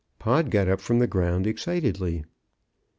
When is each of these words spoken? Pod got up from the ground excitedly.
Pod 0.17 0.49
got 0.49 0.67
up 0.67 0.81
from 0.81 0.97
the 0.97 1.05
ground 1.05 1.45
excitedly. 1.45 2.23